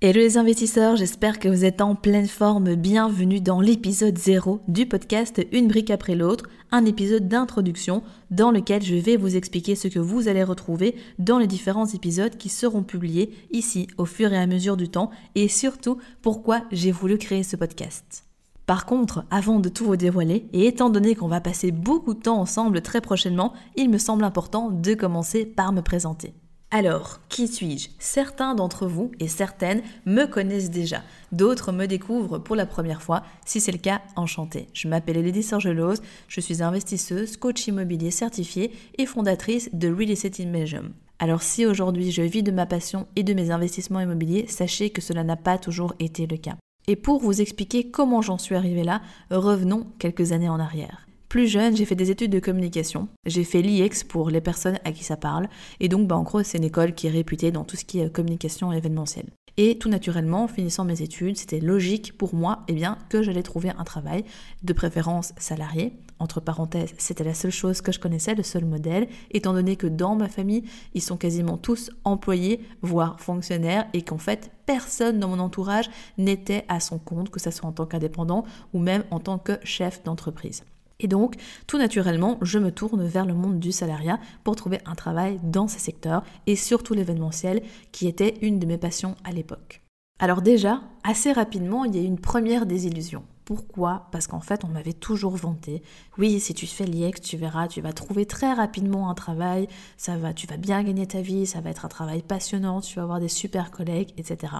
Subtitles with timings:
[0.00, 2.74] Hello les investisseurs, j'espère que vous êtes en pleine forme.
[2.74, 8.82] Bienvenue dans l'épisode 0 du podcast Une brique après l'autre, un épisode d'introduction dans lequel
[8.82, 12.82] je vais vous expliquer ce que vous allez retrouver dans les différents épisodes qui seront
[12.82, 17.44] publiés ici au fur et à mesure du temps et surtout pourquoi j'ai voulu créer
[17.44, 18.24] ce podcast.
[18.66, 22.20] Par contre, avant de tout vous dévoiler, et étant donné qu'on va passer beaucoup de
[22.20, 26.34] temps ensemble très prochainement, il me semble important de commencer par me présenter.
[26.76, 27.88] Alors, qui suis-je?
[28.00, 31.04] Certains d'entre vous et certaines me connaissent déjà.
[31.30, 33.22] D'autres me découvrent pour la première fois.
[33.46, 34.66] Si c'est le cas, enchanté.
[34.72, 40.40] Je m'appelle Elodie Sorgelos, je suis investisseuse, coach immobilier certifié et fondatrice de Real Estate
[40.40, 40.94] in Belgium.
[41.20, 45.00] Alors si aujourd'hui je vis de ma passion et de mes investissements immobiliers, sachez que
[45.00, 46.56] cela n'a pas toujours été le cas.
[46.88, 49.00] Et pour vous expliquer comment j'en suis arrivée là,
[49.30, 51.06] revenons quelques années en arrière.
[51.34, 53.08] Plus jeune, j'ai fait des études de communication.
[53.26, 55.48] J'ai fait l'IEX pour les personnes à qui ça parle.
[55.80, 57.98] Et donc, bah, en gros, c'est une école qui est réputée dans tout ce qui
[57.98, 59.26] est communication événementielle.
[59.56, 63.42] Et tout naturellement, en finissant mes études, c'était logique pour moi eh bien, que j'allais
[63.42, 64.24] trouver un travail,
[64.62, 65.94] de préférence salarié.
[66.20, 69.88] Entre parenthèses, c'était la seule chose que je connaissais, le seul modèle, étant donné que
[69.88, 70.62] dans ma famille,
[70.94, 76.64] ils sont quasiment tous employés, voire fonctionnaires, et qu'en fait, personne dans mon entourage n'était
[76.68, 80.04] à son compte, que ce soit en tant qu'indépendant ou même en tant que chef
[80.04, 80.62] d'entreprise.
[81.00, 84.94] Et donc, tout naturellement, je me tourne vers le monde du salariat pour trouver un
[84.94, 89.82] travail dans ces secteurs et surtout l'événementiel qui était une de mes passions à l'époque.
[90.20, 93.24] Alors déjà, assez rapidement, il y a eu une première désillusion.
[93.44, 94.08] Pourquoi?
[94.10, 95.82] Parce qu'en fait, on m'avait toujours vanté.
[96.16, 99.68] Oui, si tu fais l'IEX, tu verras, tu vas trouver très rapidement un travail,
[99.98, 102.96] ça va, tu vas bien gagner ta vie, ça va être un travail passionnant, tu
[102.96, 104.54] vas avoir des super collègues, etc.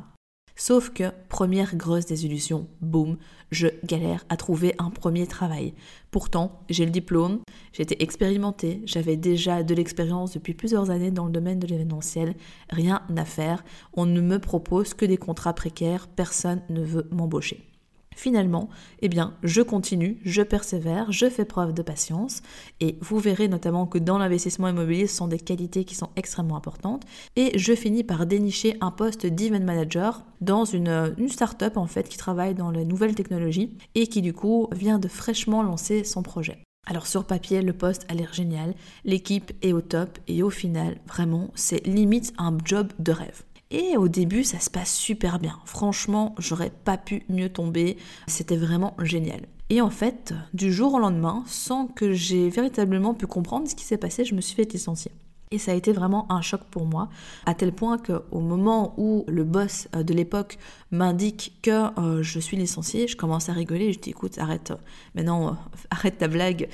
[0.56, 3.16] Sauf que, première grosse désillusion, boum,
[3.50, 5.74] je galère à trouver un premier travail.
[6.12, 7.40] Pourtant, j'ai le diplôme,
[7.72, 12.34] j'étais expérimentée, j'avais déjà de l'expérience depuis plusieurs années dans le domaine de l'événementiel,
[12.70, 17.73] rien à faire, on ne me propose que des contrats précaires, personne ne veut m'embaucher.
[18.16, 18.68] Finalement,
[19.02, 19.10] eh
[19.42, 22.42] je continue, je persévère, je fais preuve de patience
[22.80, 26.56] et vous verrez notamment que dans l'investissement immobilier, ce sont des qualités qui sont extrêmement
[26.56, 27.04] importantes
[27.36, 32.08] et je finis par dénicher un poste d'event manager dans une, une start-up en fait
[32.08, 36.22] qui travaille dans les nouvelles technologies et qui du coup vient de fraîchement lancer son
[36.22, 36.58] projet.
[36.86, 40.98] Alors sur papier, le poste a l'air génial, l'équipe est au top et au final,
[41.06, 43.42] vraiment, c'est limite un job de rêve.
[43.76, 45.58] Et au début, ça se passe super bien.
[45.64, 47.96] Franchement, j'aurais pas pu mieux tomber.
[48.28, 49.48] C'était vraiment génial.
[49.68, 53.84] Et en fait, du jour au lendemain, sans que j'ai véritablement pu comprendre ce qui
[53.84, 55.10] s'est passé, je me suis fait licencier.
[55.50, 57.08] Et ça a été vraiment un choc pour moi,
[57.46, 60.58] à tel point qu'au moment où le boss euh, de l'époque
[60.90, 64.72] m'indique que euh, je suis licenciée, je commence à rigoler, je dis écoute, arrête,
[65.14, 65.52] maintenant, euh,
[65.90, 66.68] arrête ta blague,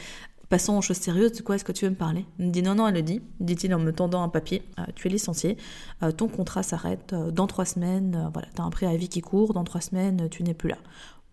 [0.51, 2.27] Passons aux choses sérieuses, de quoi est-ce que tu veux me parler?
[2.41, 4.83] Il me dit non, non, elle le dit, dit-il en me tendant un papier, euh,
[4.97, 5.57] tu es licencié,
[6.03, 9.55] euh, ton contrat s'arrête euh, dans trois semaines, voilà, tu as un préavis qui court,
[9.55, 10.79] dans trois semaines, tu n'es plus là.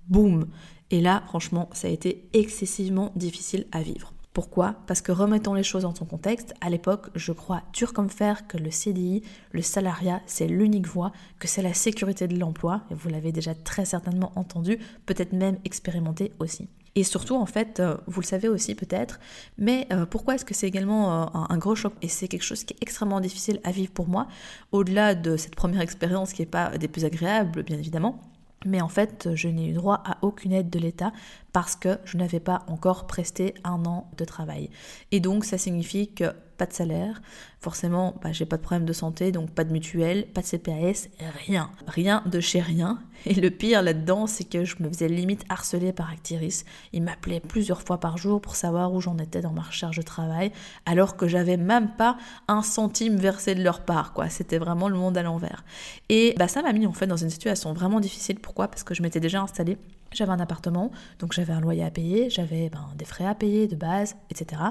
[0.08, 0.46] Boum
[0.92, 4.14] Et là, franchement, ça a été excessivement difficile à vivre.
[4.34, 4.76] Pourquoi?
[4.86, 8.46] Parce que remettons les choses dans son contexte, à l'époque, je crois dur comme fer
[8.46, 12.94] que le CDI, le salariat, c'est l'unique voie, que c'est la sécurité de l'emploi, et
[12.94, 14.78] vous l'avez déjà très certainement entendu,
[15.08, 16.70] peut-être même expérimenté aussi.
[16.98, 19.20] Et surtout, en fait, euh, vous le savez aussi peut-être,
[19.60, 21.94] mais euh, pourquoi est-ce que c'est également euh, un, gros choc?
[22.02, 24.28] Et c'est quelque chose qui est extrêmement difficile à vivre pour moi,
[24.72, 28.20] au-delà de cette première expérience qui n'est pas des plus agréables, bien évidemment.
[28.66, 31.14] Mais en fait, je n'ai eu droit à aucune aide de l'État
[31.54, 34.72] parce que je n'avais pas encore presté un an de travail.
[35.12, 37.22] Et donc, ça signifie que pas de salaire,
[37.60, 41.08] forcément, bah, j'ai pas de problème de santé, donc pas de mutuelle, pas de CPAS,
[41.46, 41.70] rien.
[41.88, 43.00] Rien de chez rien.
[43.26, 46.66] Et le pire là-dedans, c'est que je me faisais limite harceler par Actiris.
[46.94, 50.02] Ils m'appelaient plusieurs fois par jour pour savoir où j'en étais dans ma recherche de
[50.02, 50.52] travail,
[50.86, 52.18] alors que j'avais même pas
[52.48, 54.30] un centime versé de leur part, quoi.
[54.30, 55.64] C'était vraiment le monde à l'envers.
[56.10, 58.40] Et bah, ça m'a mis en fait dans une situation vraiment difficile.
[58.40, 58.68] Pourquoi?
[58.68, 59.78] Parce que je m'étais déjà installée
[60.12, 63.68] j'avais un appartement, donc j'avais un loyer à payer, j'avais ben, des frais à payer
[63.68, 64.62] de base, etc.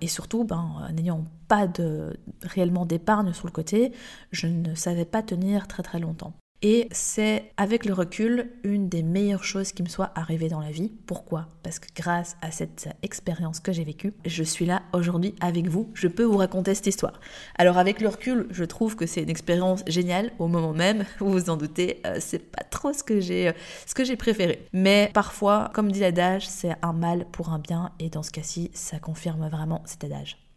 [0.00, 3.92] Et surtout, ben, n'ayant pas de, réellement d'épargne sur le côté,
[4.30, 6.34] je ne savais pas tenir très très longtemps.
[6.62, 10.70] Et c'est avec le recul une des meilleures choses qui me soit arrivée dans la
[10.70, 10.92] vie.
[11.06, 11.48] Pourquoi?
[11.62, 15.90] Parce que grâce à cette expérience que j'ai vécue, je suis là aujourd'hui avec vous.
[15.94, 17.18] Je peux vous raconter cette histoire.
[17.56, 20.32] Alors avec le recul, je trouve que c'est une expérience géniale.
[20.38, 23.52] Au moment même, vous vous en doutez, euh, c'est pas trop que j'ai euh,
[23.86, 24.66] ce que j'ai préféré.
[24.72, 27.92] Mais parfois, comme dit l'adage, c'est un mal pour un bien.
[28.00, 30.49] Et dans ce cas-ci, ça confirme vraiment cet adage.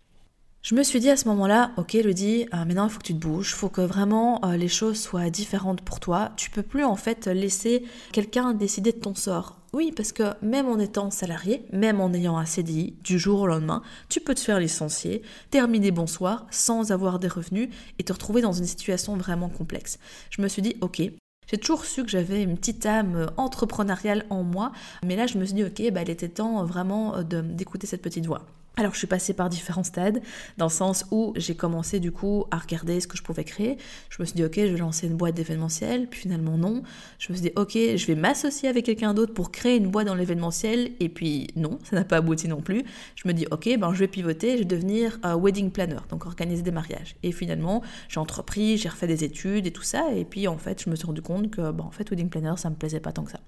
[0.64, 3.14] Je me suis dit à ce moment-là, ok Lodi, euh, maintenant il faut que tu
[3.14, 6.32] te bouges, il faut que vraiment euh, les choses soient différentes pour toi.
[6.38, 7.84] Tu peux plus en fait laisser
[8.14, 9.58] quelqu'un décider de ton sort.
[9.74, 13.48] Oui, parce que même en étant salarié, même en ayant un CDI, du jour au
[13.48, 15.22] lendemain, tu peux te faire licencier,
[15.52, 17.68] terminer bonsoir sans avoir des revenus
[18.00, 20.00] et te retrouver dans une situation vraiment complexe.
[20.30, 21.02] Je me suis dit, ok,
[21.52, 24.72] j'ai toujours su que j'avais une petite âme entrepreneuriale en moi,
[25.06, 28.26] mais là je me suis dit, ok, bah, il était temps vraiment d'écouter cette petite
[28.26, 28.46] voix.
[28.76, 30.20] Alors je suis passée par différents stades,
[30.58, 33.78] dans le sens où j'ai commencé du coup à regarder ce que je pouvais créer.
[34.10, 36.82] Je me suis dit ok, je vais lancer une boîte d'événementiel, puis finalement non.
[37.20, 40.08] Je me suis dit ok, je vais m'associer avec quelqu'un d'autre pour créer une boîte
[40.08, 42.84] dans l'événementiel, et puis non, ça n'a pas abouti non plus.
[43.16, 46.64] Je me dis ok, ben je vais pivoter, je vais devenir wedding planner, donc organiser
[46.64, 47.16] des mariages.
[47.22, 50.82] Et finalement, j'ai entrepris, j'ai refait des études et tout ça, et puis en fait,
[50.84, 53.12] je me suis rendu compte que ben, en fait wedding planner, ça me plaisait pas
[53.12, 53.40] tant que ça.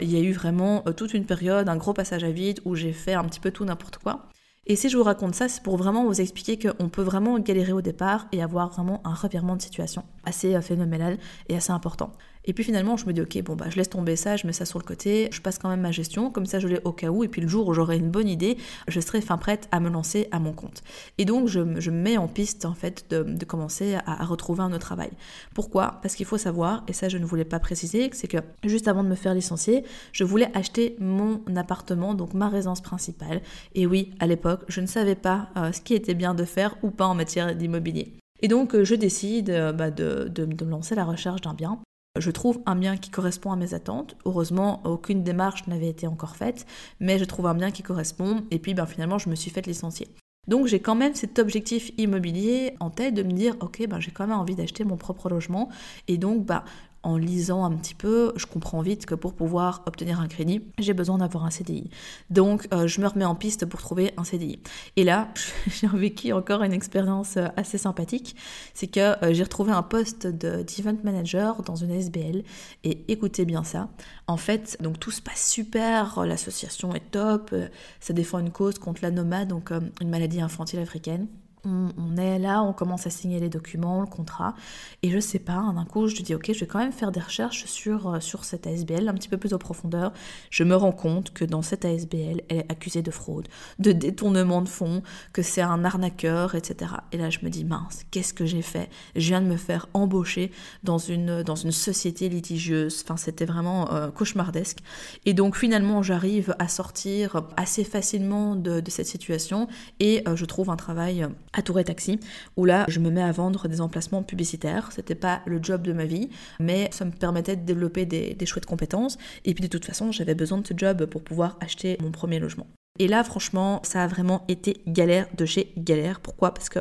[0.00, 2.74] Il y a eu vraiment euh, toute une période, un gros passage à vide où
[2.74, 4.28] j'ai fait un petit peu tout n'importe quoi.
[4.66, 7.72] Et si je vous raconte ça, c'est pour vraiment vous expliquer qu'on peut vraiment galérer
[7.72, 11.18] au départ et avoir vraiment un revirement de situation assez euh, phénoménal
[11.48, 12.12] et assez important.
[12.44, 14.52] Et puis finalement, je me dis, ok, bon, bah, je laisse tomber ça, je mets
[14.52, 16.92] ça sur le côté, je passe quand même ma gestion, comme ça je l'ai au
[16.92, 18.56] cas où, et puis le jour où j'aurai une bonne idée,
[18.88, 20.82] je serai fin prête à me lancer à mon compte.
[21.18, 24.78] Et donc, je, me mets en piste, en fait, de, commencer à, retrouver un autre
[24.78, 25.10] travail.
[25.54, 25.98] Pourquoi?
[26.02, 29.04] Parce qu'il faut savoir, et ça je ne voulais pas préciser, c'est que juste avant
[29.04, 33.42] de me faire licencier, je voulais acheter mon appartement, donc ma résidence principale.
[33.74, 36.76] Et oui, à l'époque, je ne savais pas euh, ce qui était bien de faire
[36.82, 38.14] ou pas en matière d'immobilier.
[38.40, 41.78] Et donc, euh, je décide euh, bah, de, de, me lancer la recherche d'un bien.
[42.18, 44.16] Je trouve un bien qui correspond à mes attentes.
[44.26, 46.66] Heureusement, aucune démarche n'avait été encore faite,
[47.00, 48.44] mais je trouve un bien qui correspond.
[48.50, 50.08] Et puis, ben, finalement, je me suis faite licencier.
[50.48, 54.10] Donc j'ai quand même cet objectif immobilier en tête de me dire ok ben j'ai
[54.10, 55.68] quand même envie d'acheter mon propre logement
[56.08, 56.64] et donc bah
[57.02, 60.92] en lisant un petit peu, je comprends vite que pour pouvoir obtenir un crédit, j'ai
[60.92, 61.90] besoin d'avoir un CDI.
[62.30, 64.60] Donc, euh, je me remets en piste pour trouver un CDI.
[64.96, 65.28] Et là,
[65.66, 68.36] j'ai vécu encore une expérience euh, assez sympathique.
[68.74, 72.44] C'est que euh, j'ai retrouvé un poste d'event manager dans une SBL.
[72.84, 73.88] Et écoutez bien ça.
[74.26, 77.54] En fait, donc tout se passe super, l'association est top,
[78.00, 79.70] ça défend une cause contre la nomade, donc
[80.00, 81.26] une maladie infantile africaine
[81.64, 84.54] on, est là, on commence à signer les documents, le contrat,
[85.02, 87.20] et je sais pas, d'un coup je dis ok, je vais quand même faire des
[87.20, 90.12] recherches sur, euh, sur cette ASBL un petit peu plus en profondeur.
[90.50, 93.48] Je me rends compte que dans cette ASBL, elle est accusée de fraude,
[93.78, 96.92] de détournement de fonds, que c'est un arnaqueur, etc.
[97.12, 98.90] Et là je me dis mince, qu'est-ce que j'ai fait?
[99.14, 100.50] Je viens de me faire embaucher
[100.82, 104.78] dans une, dans une société litigieuse, enfin c'était vraiment euh, cauchemardesque.
[105.26, 109.68] Et donc finalement j'arrive à sortir assez facilement de, cette situation
[110.00, 112.18] et euh, je trouve un travail à Tour et Taxi,
[112.56, 114.90] où là, je me mets à vendre des emplacements publicitaires.
[114.92, 118.46] C'était pas le job de ma vie, mais ça me permettait de développer des, des
[118.46, 119.18] chouettes compétences.
[119.44, 122.38] Et puis de toute façon, j'avais besoin de ce job pour pouvoir acheter mon premier
[122.38, 122.66] logement.
[122.98, 126.20] Et là, franchement, ça a vraiment été galère de chez galère.
[126.20, 126.52] Pourquoi?
[126.52, 126.80] Parce que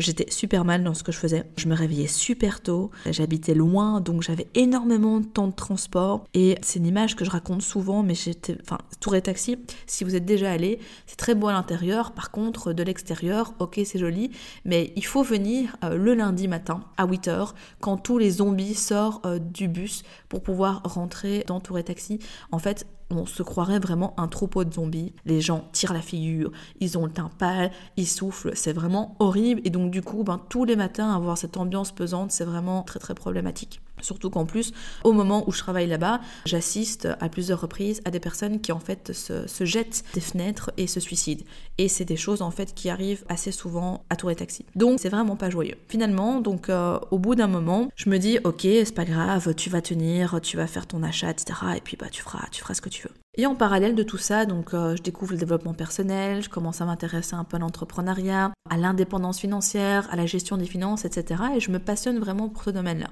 [0.00, 1.44] j'étais super mal dans ce que je faisais.
[1.56, 2.90] Je me réveillais super tôt.
[3.08, 6.24] J'habitais loin, donc j'avais énormément de temps de transport.
[6.34, 8.58] Et c'est une image que je raconte souvent, mais j'étais.
[8.60, 9.56] Enfin, Tour et Taxi,
[9.86, 12.10] si vous êtes déjà allé, c'est très beau à l'intérieur.
[12.10, 14.32] Par contre, de l'extérieur, ok, c'est joli,
[14.64, 19.24] mais il faut venir euh, le lundi matin à 8h quand tous les zombies sortent
[19.26, 22.18] euh, du bus pour pouvoir rentrer dans Tour et Taxi.
[22.50, 22.84] En fait,
[23.16, 25.12] on se croirait vraiment un troupeau de zombies.
[25.24, 26.50] Les gens tirent la figure,
[26.80, 29.60] ils ont le teint pâle, ils soufflent, c'est vraiment horrible.
[29.64, 32.98] Et donc du coup, ben, tous les matins, avoir cette ambiance pesante, c'est vraiment très
[32.98, 33.81] très problématique.
[34.02, 34.72] Surtout qu'en plus,
[35.04, 38.80] au moment où je travaille là-bas, j'assiste à plusieurs reprises à des personnes qui en
[38.80, 41.44] fait se, jettent des fenêtres et se suicident.
[41.78, 44.66] Et c'est des choses en fait qui arrivent assez souvent à Tour et Taxi.
[44.74, 45.76] Donc c'est vraiment pas joyeux.
[45.88, 49.70] Finalement, donc euh, au bout d'un moment, je me dis ok, c'est pas grave, tu
[49.70, 51.54] vas tenir, tu vas faire ton achat, etc.
[51.76, 53.14] Et puis bah tu feras, tu feras ce que tu veux.
[53.38, 56.82] Et en parallèle de tout ça, donc euh, je découvre le développement personnel, je commence
[56.82, 61.42] à m'intéresser un peu à l'entrepreneuriat, à l'indépendance financière, à la gestion des finances, etc.
[61.56, 63.08] Et je me passionne vraiment pour ce domaine-là.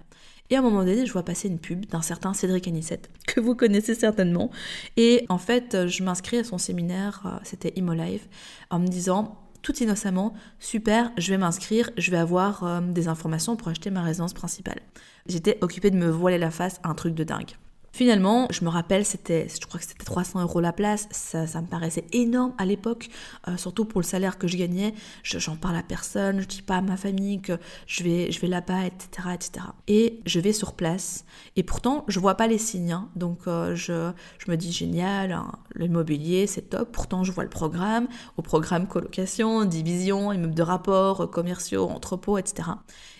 [0.50, 3.40] Et à un moment donné, je vois passer une pub d'un certain Cédric Anissette, que
[3.40, 4.50] vous connaissez certainement.
[4.96, 8.26] Et en fait, je m'inscris à son séminaire, euh, c'était ImoLive,
[8.70, 13.56] en me disant tout innocemment, super, je vais m'inscrire, je vais avoir euh, des informations
[13.56, 14.80] pour acheter ma résidence principale.
[15.26, 17.52] J'étais occupée de me voiler la face un truc de dingue.
[17.92, 21.66] Finalement, je me rappelle, c'était, je crois que c'était 300 euros la place, ça, me
[21.66, 23.08] paraissait énorme à l'époque,
[23.48, 24.94] euh, surtout pour le salaire que je gagnais.
[25.24, 28.46] j'en parle à personne, je dis pas à ma famille que je vais, je vais
[28.46, 29.66] là-bas, etc., etc.
[29.88, 31.24] Et je vais sur place,
[31.56, 33.08] et pourtant, je vois pas les signes, hein.
[33.16, 36.92] donc euh, je, je, me dis génial, hein, l'immobilier, c'est top.
[36.92, 38.06] Pourtant, je vois le programme,
[38.36, 42.68] au programme colocation, division, immeuble de rapport, commerciaux, entrepôts, etc.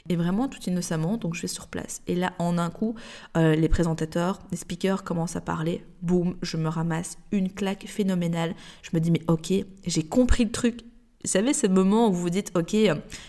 [0.09, 2.03] Et vraiment tout innocemment, donc je vais sur place.
[2.07, 2.95] Et là, en un coup,
[3.37, 5.85] euh, les présentateurs, les speakers commencent à parler.
[6.03, 8.55] Boum, je me ramasse une claque phénoménale.
[8.83, 9.53] Je me dis, mais ok,
[9.87, 10.81] j'ai compris le truc.
[11.23, 12.77] Vous savez, ce moment où vous vous dites, ok,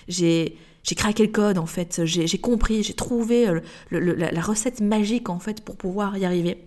[0.08, 3.60] j'ai j'ai craqué le code en fait, j'ai compris, j'ai trouvé euh,
[3.92, 6.58] la recette magique en fait pour pouvoir y arriver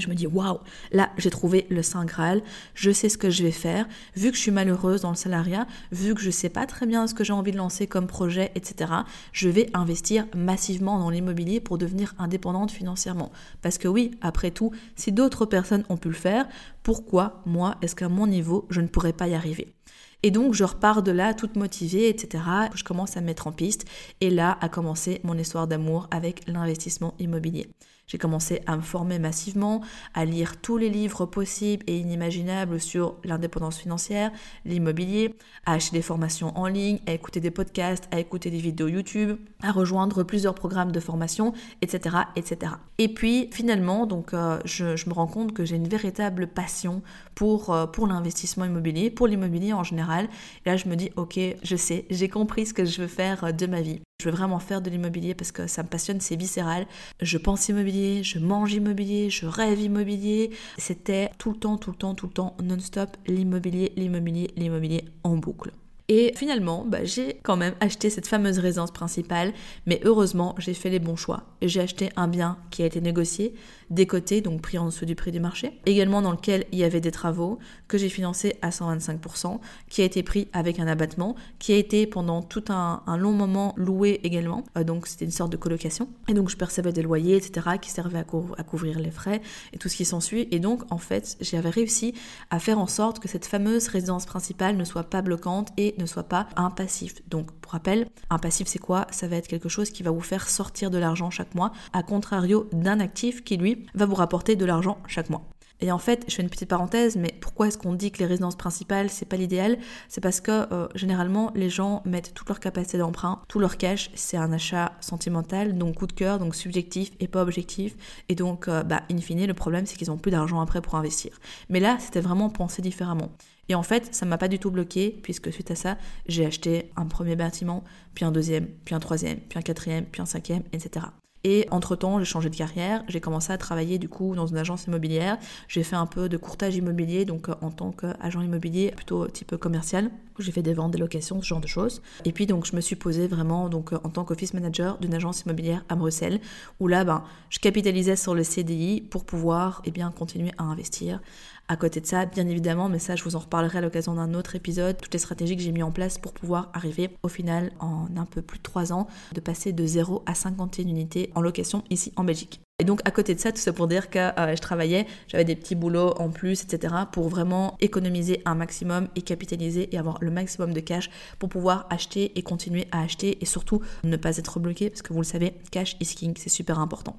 [0.00, 0.58] je me dis waouh,
[0.92, 2.42] là j'ai trouvé le Saint Graal,
[2.74, 5.66] je sais ce que je vais faire, vu que je suis malheureuse dans le salariat,
[5.90, 8.52] vu que je sais pas très bien ce que j'ai envie de lancer comme projet,
[8.54, 8.92] etc.
[9.32, 13.32] Je vais investir massivement dans l'immobilier pour devenir indépendante financièrement.
[13.60, 16.46] Parce que oui, après tout, si d'autres personnes ont pu le faire,
[16.82, 19.74] pourquoi moi, est-ce qu'à mon niveau, je ne pourrais pas y arriver?
[20.22, 22.44] Et donc je repars de là toute motivée, etc.
[22.74, 23.86] Je commence à me mettre en piste
[24.20, 27.68] et là a commencé mon histoire d'amour avec l'investissement immobilier.
[28.12, 29.80] J'ai commencé à me former massivement,
[30.12, 34.30] à lire tous les livres possibles et inimaginables sur l'indépendance financière,
[34.66, 38.88] l'immobilier, à acheter des formations en ligne, à écouter des podcasts, à écouter des vidéos
[38.88, 42.16] YouTube, à rejoindre plusieurs programmes de formation, etc.
[42.36, 42.72] etc.
[42.98, 47.00] Et puis finalement, donc, euh, je, me rends compte que j'ai une véritable passion
[47.34, 50.28] pour, euh, pour l'investissement immobilier, pour l'immobilier en général.
[50.66, 53.44] Et là, je me dis, ok, je sais, j'ai compris ce que je veux faire
[53.44, 54.02] euh, de ma vie.
[54.22, 56.86] Je veux vraiment faire de l'immobilier parce que ça me passionne, c'est viscéral.
[57.20, 60.52] Je pense immobilier, je mange immobilier, je rêve immobilier.
[60.78, 65.36] C'était tout le temps, tout le temps, tout le temps, non-stop, l'immobilier, l'immobilier, l'immobilier en
[65.38, 65.72] boucle.
[66.14, 69.54] Et finalement, bah, j'ai quand même acheté cette fameuse résidence principale,
[69.86, 71.44] mais heureusement, j'ai fait les bons choix.
[71.62, 73.54] J'ai acheté un bien qui a été négocié,
[73.88, 77.00] décoté, donc pris en dessous du prix du marché, également dans lequel il y avait
[77.00, 81.72] des travaux que j'ai financés à 125%, qui a été pris avec un abattement, qui
[81.72, 85.56] a été pendant tout un, long moment loué également, euh, donc c'était une sorte de
[85.56, 88.26] colocation, et donc je percevais des loyers, etc., qui servaient à,
[88.58, 89.40] à couvrir les frais
[89.72, 92.14] et tout ce qui s'ensuit, et donc en fait, j'avais réussi
[92.50, 96.06] à faire en sorte que cette fameuse résidence principale ne soit pas bloquante et ne
[96.06, 97.22] soit pas un passif.
[97.28, 99.06] Donc pour rappel, un passif c'est quoi?
[99.10, 102.02] Ça va être quelque chose qui va vous faire sortir de l'argent chaque mois, à
[102.02, 105.42] contrario d'un actif qui lui va vous rapporter de l'argent chaque mois.
[105.82, 108.26] Et en fait, je fais une petite parenthèse, mais pourquoi est-ce qu'on dit que les
[108.26, 109.78] résidences principales, c'est pas l'idéal?
[110.08, 114.10] C'est parce que euh, généralement, les gens mettent toute leur capacité d'emprunt, tout leur cash,
[114.14, 117.96] c'est un achat sentimental, donc coup de cœur, donc subjectif et pas objectif.
[118.28, 120.94] Et donc, euh, bah, in fine, le problème, c'est qu'ils ont plus d'argent après pour
[120.94, 121.40] investir.
[121.68, 123.32] Mais là, c'était vraiment pensé différemment.
[123.68, 126.92] Et en fait, ça m'a pas du tout bloqué, puisque suite à ça, j'ai acheté
[126.94, 127.82] un premier bâtiment,
[128.14, 131.06] puis un deuxième, puis un troisième, puis un quatrième, puis un cinquième, etc.
[131.44, 134.86] Et entre-temps, j'ai changé de carrière, j'ai commencé à travailler du coup dans une agence
[134.86, 139.26] immobilière, j'ai fait un peu de courtage immobilier, donc euh, en tant qu'agent immobilier plutôt
[139.26, 142.02] type commercial, j'ai fait des ventes, des locations, ce genre de choses.
[142.24, 145.14] Et puis donc je me suis posée vraiment donc euh, en tant qu'office manager d'une
[145.14, 146.40] agence immobilière à Bruxelles,
[146.80, 151.20] où là ben, je capitalisais sur le CDI pour pouvoir eh bien, continuer à investir
[151.68, 154.34] à côté de ça, bien évidemment, mais ça je vous en reparlerai à l'occasion d'un
[154.34, 157.72] autre épisode, toutes les stratégies que j'ai mis en place pour pouvoir arriver au final
[157.80, 161.40] en un peu plus de 3 ans de passer de 0 à 51 unités en
[161.40, 162.60] location ici en Belgique.
[162.78, 165.44] Et donc à côté de ça, tout ça pour dire que euh, je travaillais, j'avais
[165.44, 166.94] des petits boulots en plus, etc.
[167.12, 171.86] pour vraiment économiser un maximum et capitaliser et avoir le maximum de cash pour pouvoir
[171.90, 175.24] acheter et continuer à acheter et surtout ne pas être bloqué parce que vous le
[175.24, 177.16] savez, cash is king, c'est super important.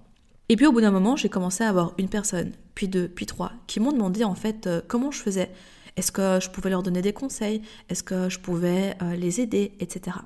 [0.50, 3.26] Et puis au bout d'un moment, j'ai commencé à avoir une personne, puis deux, puis
[3.26, 5.50] trois, qui m'ont demandé en fait euh, comment je faisais.
[5.96, 7.62] Est-ce que je pouvais leur donner des conseils?
[7.90, 9.72] Est-ce que je pouvais euh, les aider?
[9.80, 10.18] Etc.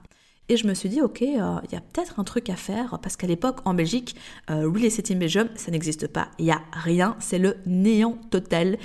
[0.50, 2.97] Et je me suis dit, ok, euh, il y a peut-être un truc à faire,
[3.01, 4.15] parce qu'à l'époque, en Belgique,
[4.47, 6.29] Real Estate Belgium, ça n'existe pas.
[6.39, 8.77] Il n'y a rien, c'est le néant total.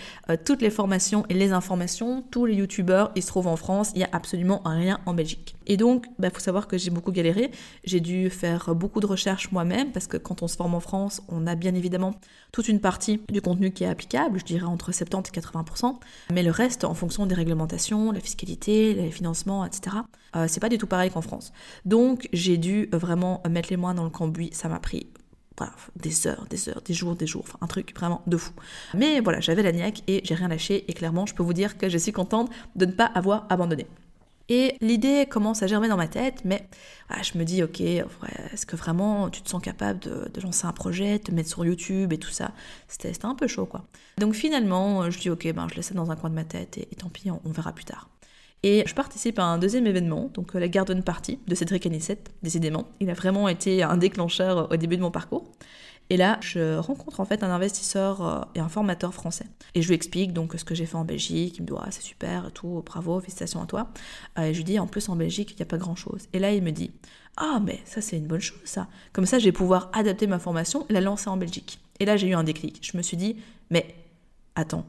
[0.44, 3.98] Toutes les formations et les informations, tous les youtubeurs, ils se trouvent en France, il
[3.98, 5.54] n'y a absolument rien en Belgique.
[5.66, 7.50] Et donc, il bah, faut savoir que j'ai beaucoup galéré.
[7.84, 11.22] J'ai dû faire beaucoup de recherches moi-même, parce que quand on se forme en France,
[11.28, 12.14] on a bien évidemment
[12.52, 15.96] toute une partie du contenu qui est applicable, je dirais entre 70 et 80%,
[16.32, 19.96] mais le reste, en fonction des réglementations, la fiscalité, les financements, etc.,
[20.46, 21.52] c'est pas du tout pareil qu'en France.
[21.84, 25.06] Donc j'ai dû euh, vraiment mettre les mains dans le cambouis, ça m'a pris
[25.96, 28.52] des heures, des heures, des jours, des jours, enfin un truc vraiment de fou.
[28.94, 31.78] Mais voilà, j'avais la niaque et j'ai rien lâché et clairement je peux vous dire
[31.78, 33.86] que je suis contente de ne pas avoir abandonné.
[34.48, 36.68] Et l'idée commence à germer dans ma tête, mais
[37.22, 41.18] je me dis, ok, est-ce que vraiment tu te sens capable de, lancer un projet,
[41.18, 42.52] de te mettre sur YouTube et tout ça?
[42.88, 43.84] C'était un peu chaud, quoi.
[44.18, 46.78] Donc finalement, je dis, ok, ben, je laisse ça dans un coin de ma tête
[46.78, 48.08] et, tant pis, on verra plus tard.
[48.64, 52.30] Et je participe à un deuxième événement, donc euh, la Garden Party de Cédric Anissette,
[52.42, 52.86] décidément.
[53.00, 55.50] Il a vraiment été un déclencheur au début de mon parcours.
[56.10, 59.46] Et là, je rencontre en fait un investisseur euh, et un formateur français.
[59.74, 61.56] Et je lui explique donc ce que j'ai fait en Belgique.
[61.58, 63.88] Il me dit, ah, c'est super, tout, bravo, félicitations à toi.
[64.38, 66.28] Euh, et je lui dis, en plus en Belgique, il n'y a pas grand-chose.
[66.32, 66.90] Et là, il me dit,
[67.36, 68.88] ah, mais ça, c'est une bonne chose, ça.
[69.12, 71.80] Comme ça, je vais pouvoir adapter ma formation et la lancer en Belgique.
[71.98, 72.80] Et là, j'ai eu un déclic.
[72.82, 73.36] Je me suis dit,
[73.70, 73.94] mais
[74.54, 74.84] attends,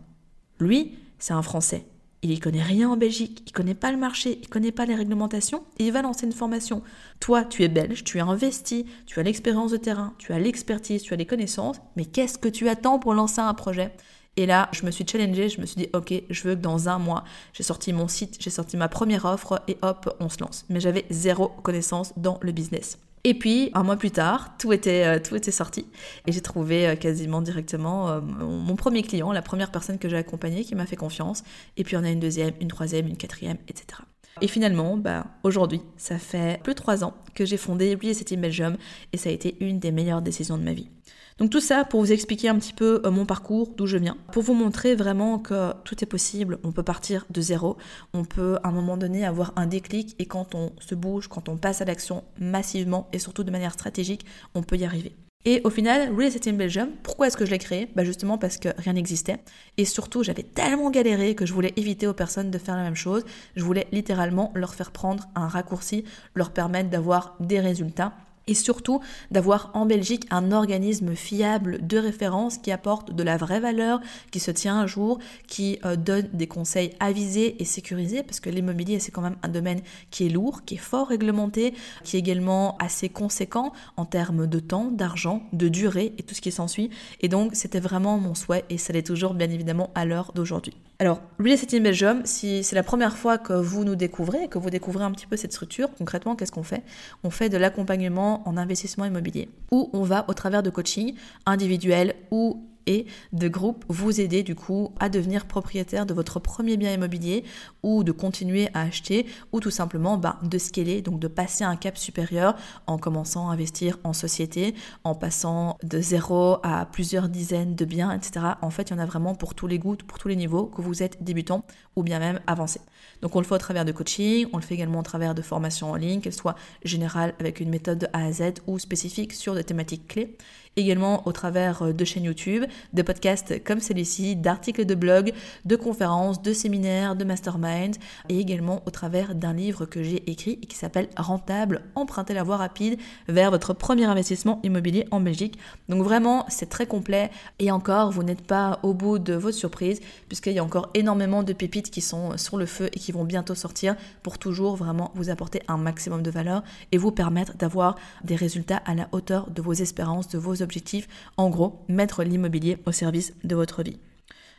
[0.59, 1.85] lui, c'est un Français.
[2.25, 4.95] Il y connaît rien en Belgique, il connaît pas le marché, il connaît pas les
[4.95, 6.81] réglementations et il va lancer une formation.
[7.19, 11.03] Toi, tu es belge, tu es investi, tu as l'expérience de terrain, tu as l'expertise,
[11.03, 13.93] tu as les connaissances, mais qu'est-ce que tu attends pour lancer un projet?
[14.37, 16.87] Et là, je me suis challengée, je me suis dit, ok, je veux que dans
[16.87, 20.39] un mois, j'ai sorti mon site, j'ai sorti ma première offre et hop, on se
[20.39, 20.63] lance.
[20.69, 22.99] Mais j'avais zéro connaissance dans le business.
[23.25, 25.87] Et puis, un mois plus tard, tout était, euh, tout était sorti.
[26.27, 30.17] Et j'ai trouvé euh, quasiment directement euh, mon, premier client, la première personne que j'ai
[30.17, 31.43] accompagnée qui m'a fait confiance.
[31.77, 34.01] Et puis, on a une deuxième, une troisième, une quatrième, etc.
[34.41, 38.37] Et finalement, bah, aujourd'hui, ça fait plus de trois ans que j'ai fondé Real Estate
[38.37, 38.77] Belgium
[39.13, 40.89] et ça a été une des meilleures décisions de ma vie.
[41.37, 44.17] Donc tout ça pour vous expliquer un petit peu euh, mon parcours, d'où je viens,
[44.31, 47.77] pour vous montrer vraiment que tout est possible, on peut partir de zéro,
[48.13, 51.49] on peut à un moment donné avoir un déclic et quand on se bouge, quand
[51.49, 55.15] on passe à l'action massivement et surtout de manière stratégique, on peut y arriver.
[55.45, 57.89] Et au final, Real Estate in Belgium, pourquoi est-ce que je l'ai créé?
[57.95, 59.39] Bah Justement parce que rien n'existait.
[59.75, 62.95] Et surtout, j'avais tellement galéré que je voulais éviter aux personnes de faire la même
[62.95, 63.25] chose.
[63.57, 68.13] Je voulais littéralement leur faire prendre un raccourci, leur permettre d'avoir des résultats
[68.47, 68.99] et surtout
[69.31, 74.39] d'avoir en Belgique un organisme fiable de référence qui apporte de la vraie valeur, qui
[74.39, 78.99] se tient un jour, qui euh, donne des conseils avisés et sécurisés, parce que l'immobilier
[78.99, 79.81] c'est quand même un domaine
[80.11, 81.73] qui est lourd, qui est fort réglementé,
[82.03, 86.41] qui est également assez conséquent en termes de temps, d'argent, de durée et tout ce
[86.41, 86.89] qui s'ensuit.
[87.21, 90.73] Et donc c'était vraiment mon souhait et ça l'est toujours bien évidemment à l'heure d'aujourd'hui.
[91.03, 94.57] Alors, Real Estate in Belgium, si c'est la première fois que vous nous découvrez, que
[94.57, 96.81] vous découvrez un petit peu cette structure, concrètement, qu'est-ce qu'on fait?
[97.25, 101.13] On fait de l'accompagnement en investissement immobilier, où on va, au travers de coaching
[101.45, 106.77] individuel ou et de groupe vous aider du coup à devenir propriétaire de votre premier
[106.77, 107.43] bien immobilier
[107.81, 111.75] ou de continuer à acheter ou tout simplement bah, de scaler, donc de passer un
[111.75, 112.55] cap supérieur
[112.87, 118.11] en commençant à investir en société, en passant de zéro à plusieurs dizaines de biens,
[118.11, 118.45] etc.
[118.61, 120.65] En fait, il y en a vraiment pour tous les goûts, pour tous les niveaux,
[120.65, 121.63] que vous êtes débutant
[121.95, 122.81] ou bien même avancé.
[123.21, 125.41] Donc on le fait au travers de coaching, on le fait également au travers de
[125.41, 129.33] formations en ligne, qu'elles soient générales avec une méthode de A à Z ou spécifique
[129.33, 130.35] sur des thématiques clés
[130.75, 135.33] également au travers euh, de chaînes YouTube, de podcasts comme celui-ci, d'articles de blog,
[135.65, 137.97] de conférences, de séminaires, de masterminds,
[138.29, 142.43] et également au travers d'un livre que j'ai écrit et qui s'appelle Rentable, emprunter la
[142.43, 145.57] voie rapide vers votre premier investissement immobilier en Belgique.
[145.89, 149.99] Donc vraiment, c'est très complet et encore, vous n'êtes pas au bout de votre surprise
[150.27, 153.23] puisqu'il y a encore énormément de pépites qui sont sur le feu et qui vont
[153.23, 157.95] bientôt sortir pour toujours vraiment vous apporter un maximum de valeur et vous permettre d'avoir
[158.23, 162.77] des résultats à la hauteur de vos espérances, de vos objectif, en gros, mettre l'immobilier
[162.85, 163.99] au service de votre vie.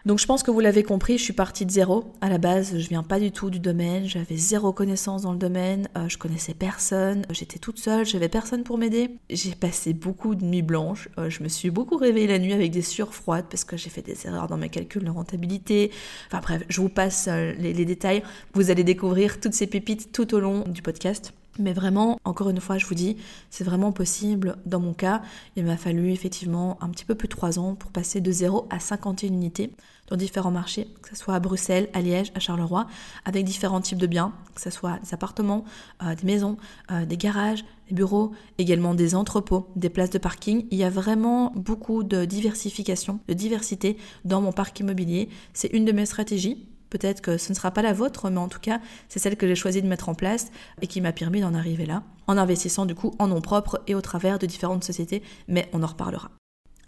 [0.05, 2.13] Donc je pense que vous l'avez compris, je suis partie de zéro.
[2.21, 5.39] À la base, je viens pas du tout du domaine, j'avais zéro connaissance dans le
[5.39, 9.13] domaine, euh, je connaissais personne, j'étais toute seule, j'avais personne pour m'aider.
[9.31, 12.71] J'ai passé beaucoup de nuits blanches, euh, je me suis beaucoup réveillée la nuit avec
[12.71, 15.91] des sueurs froides parce que j'ai fait des erreurs dans mes calculs de rentabilité.
[16.27, 18.23] Enfin bref, je vous passe euh, les détails.
[18.53, 21.33] Vous allez découvrir toutes ces pépites tout au long du podcast.
[21.59, 23.17] Mais vraiment, encore une fois, je vous dis,
[23.51, 24.57] c'est vraiment possible.
[24.67, 25.23] Dans mon cas,
[25.57, 28.67] il m'a fallu effectivement un petit peu plus de 3 ans pour passer de 0
[28.71, 29.71] à 51 unités
[30.09, 32.87] dans différents marchés, que ce soit à Bruxelles, à Liège, à Charleroi,
[33.25, 35.65] avec différents types de biens, que ce soit des appartements,
[36.03, 36.57] euh, des maisons,
[36.91, 40.67] euh, des garages, des bureaux, également des entrepôts, des places de parking.
[40.71, 45.29] Il y a vraiment beaucoup de diversification, de diversité dans mon parc immobilier.
[45.53, 48.47] C'est une de mes stratégies Peut-être que ce ne sera pas la vôtre, mais en
[48.47, 48.79] tout cas,
[49.09, 51.87] c'est celle que j'ai choisi de mettre en place et qui m'a permis d'en arriver
[51.87, 55.69] là, en investissant du coup en nom propre et au travers de différentes sociétés, mais
[55.73, 56.31] on en reparlera.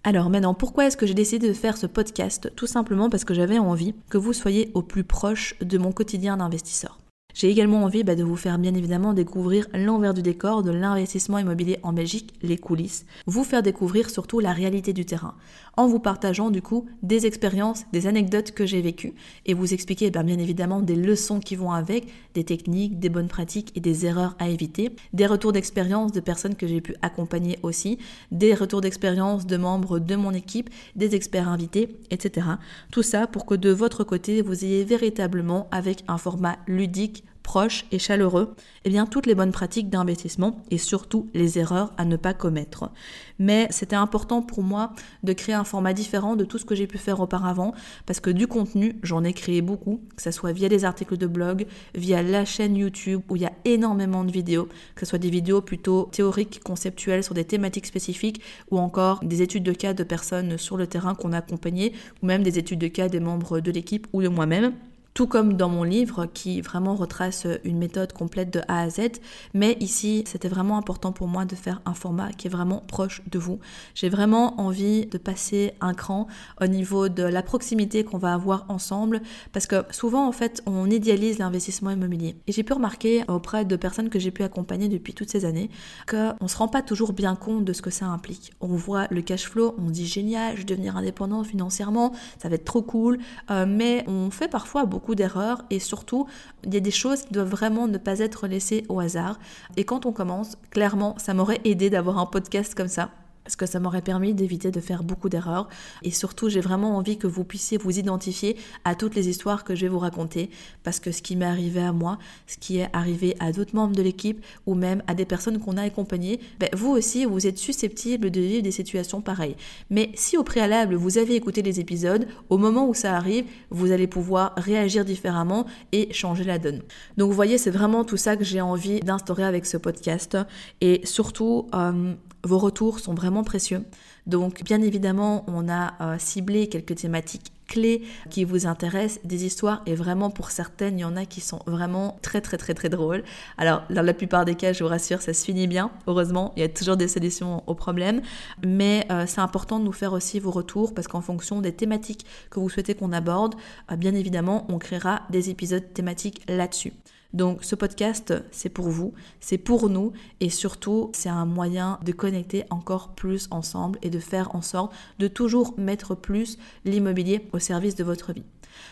[0.05, 2.53] Alors maintenant, pourquoi est-ce que j'ai décidé de faire ce podcast?
[2.55, 6.37] Tout simplement parce que j'avais envie que vous soyez au plus proche de mon quotidien
[6.37, 7.01] d'investisseur.
[7.37, 11.37] J'ai également envie bah, de vous faire bien évidemment découvrir l'envers du décor de l'investissement
[11.37, 15.35] immobilier en Belgique, les coulisses, vous faire découvrir surtout la réalité du terrain,
[15.77, 19.13] en vous partageant du coup des expériences, des anecdotes que j'ai vécues
[19.45, 23.29] et vous expliquer bah, bien évidemment des leçons qui vont avec, des techniques, des bonnes
[23.29, 27.59] pratiques et des erreurs à éviter, des retours d'expérience de personnes que j'ai pu accompagner
[27.63, 27.99] aussi,
[28.33, 32.47] des retours d'expérience de membres de mon équipe, des experts invités, etc.
[32.91, 37.87] Tout ça pour que de votre côté vous ayez véritablement avec un format ludique proche
[37.93, 42.17] et chaleureux, eh bien toutes les bonnes pratiques d'investissement et surtout les erreurs à ne
[42.17, 42.91] pas commettre.
[43.39, 46.89] Mais c'était important pour moi de créer un format différent de tout ce que j'ai
[46.89, 47.73] pu faire auparavant
[48.05, 51.29] parce que du contenu, j'en ai créé beaucoup, que ce soit via des articles de
[51.29, 55.21] blog, via la chaîne YouTube où il y a énormément de vidéos, que ce soit
[55.21, 59.95] des vidéos plutôt théoriques, conceptuelles sur des thématiques spécifiques ou encore des études de cas
[59.95, 61.93] de personnes sur le terrain qu'on a accompagnées
[62.25, 64.73] ou même des études de cas des membres de l'équipe ou de moi-même
[65.17, 69.13] tout comme dans mon livre qui vraiment retrace une méthode complète de A à Z.
[69.55, 73.23] Mais ici, c'était vraiment important pour moi de faire un format qui est vraiment proche
[73.27, 73.59] de vous.
[73.95, 76.27] J'ai vraiment envie de passer un cran
[76.61, 79.23] au niveau de la proximité qu'on va avoir ensemble
[79.55, 82.37] parce que souvent, en fait, on idéalise l'investissement immobilier.
[82.47, 85.71] Et j'ai pu remarquer auprès de personnes que j'ai pu accompagner depuis toutes ces années
[86.07, 88.53] qu'on ne se rend pas toujours bien compte de ce que ça implique.
[88.61, 92.57] On voit le cash flow, on dit génial, je vais devenir indépendant financièrement, ça va
[92.57, 93.19] être trop cool,
[93.51, 96.27] euh, mais on fait parfois beaucoup d'erreurs et surtout,
[96.65, 99.39] il y a des choses qui doivent vraiment ne pas être laissées au hasard.
[99.77, 103.11] Et quand on commence, clairement, ça m'aurait aidé d'avoir un podcast comme ça
[103.47, 105.69] parce que ça m'aurait permis d'éviter de faire beaucoup d'erreurs.
[106.03, 109.77] Et surtout, j'ai vraiment envie que vous puissiez vous identifier à toutes les histoires que
[109.77, 110.51] je vais vous raconter,
[110.83, 113.95] parce que ce qui m'est arrivé à moi, ce qui est arrivé à d'autres membres
[113.95, 117.59] de l'équipe, ou même à des personnes qu'on a accompagnées, ben, vous aussi, vous êtes
[117.59, 119.55] susceptible de vivre des situations pareilles.
[119.91, 123.93] Mais si au préalable, vous avez écouté les épisodes, au moment où ça arrive, vous
[123.93, 126.83] allez pouvoir réagir différemment et changer la donne.
[127.17, 130.37] Donc vous voyez, c'est vraiment tout ça que j'ai envie d'instaurer avec ce podcast.
[130.81, 132.15] Et surtout, euh,
[132.47, 133.85] vos retours sont vraiment précieux.
[134.27, 139.83] Donc bien évidemment, on a euh, ciblé quelques thématiques clés qui vous intéressent, des histoires,
[139.87, 142.89] et vraiment pour certaines, il y en a qui sont vraiment très très très très
[142.89, 143.25] drôles.
[143.59, 146.61] Alors dans la plupart des cas, je vous rassure, ça se finit bien, heureusement, il
[146.61, 148.23] y a toujours des solutions aux problèmes,
[148.65, 152.25] mais euh, c'est important de nous faire aussi vos retours, parce qu'en fonction des thématiques
[152.51, 153.57] que vous souhaitez qu'on aborde,
[153.91, 156.93] euh, bien évidemment, on créera des épisodes thématiques là-dessus.
[157.33, 162.13] Donc ce podcast, c'est pour vous, c'est pour nous et surtout, c'est un moyen de
[162.13, 167.59] connecter encore plus ensemble et de faire en sorte de toujours mettre plus l'immobilier au
[167.59, 168.45] service de votre vie.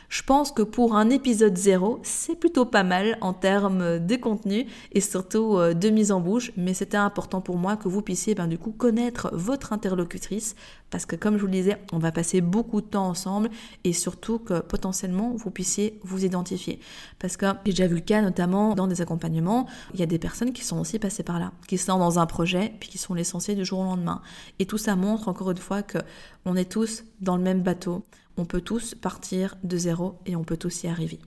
[0.09, 4.66] Je pense que pour un épisode zéro, c'est plutôt pas mal en termes de contenu
[4.92, 8.35] et surtout euh, de mise en bouche, mais c'était important pour moi que vous puissiez
[8.35, 10.55] ben, du coup connaître votre interlocutrice
[10.94, 13.51] parce que comme je vous le disais, on va passer beaucoup de temps ensemble
[13.83, 16.79] et surtout que potentiellement vous puissiez vous identifier.
[17.18, 20.20] Parce que j'ai déjà vu le cas notamment dans des accompagnements, il y a des
[20.20, 23.14] personnes qui sont aussi passées par là, qui sont dans un projet puis qui sont
[23.14, 24.23] licenciées du jour au lendemain.
[24.61, 25.99] Et tout ça montre encore une fois que
[26.44, 28.05] on est tous dans le même bateau.
[28.37, 31.18] On peut tous partir de zéro et on peut tous y arriver.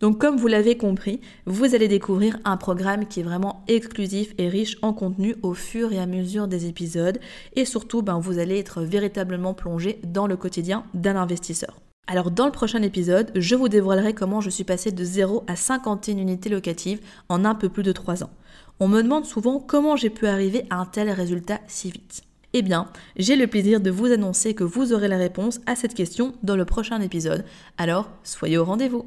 [0.00, 4.48] Donc comme vous l'avez compris, vous allez découvrir un programme qui est vraiment exclusif et
[4.48, 7.18] riche en contenu au fur et à mesure des épisodes
[7.54, 11.80] et surtout ben, vous allez être véritablement plongé dans le quotidien d'un investisseur.
[12.06, 15.56] Alors dans le prochain épisode, je vous dévoilerai comment je suis passé de 0 à
[15.56, 18.30] 51 unités locatives en un peu plus de 3 ans.
[18.80, 22.22] On me demande souvent comment j'ai pu arriver à un tel résultat si vite.
[22.56, 22.86] Eh bien,
[23.16, 26.54] j'ai le plaisir de vous annoncer que vous aurez la réponse à cette question dans
[26.54, 27.44] le prochain épisode.
[27.78, 29.06] Alors, soyez au rendez-vous.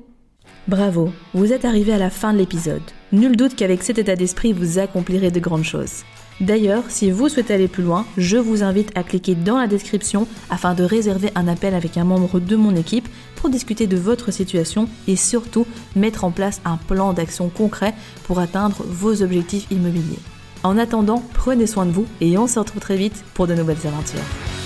[0.68, 2.82] Bravo, vous êtes arrivé à la fin de l'épisode.
[3.14, 6.04] Nul doute qu'avec cet état d'esprit, vous accomplirez de grandes choses.
[6.42, 10.28] D'ailleurs, si vous souhaitez aller plus loin, je vous invite à cliquer dans la description
[10.50, 13.08] afin de réserver un appel avec un membre de mon équipe
[13.38, 17.94] pour discuter de votre situation et surtout mettre en place un plan d'action concret
[18.26, 20.20] pour atteindre vos objectifs immobiliers.
[20.68, 23.88] En attendant, prenez soin de vous et on se retrouve très vite pour de nouvelles
[23.88, 24.57] aventures.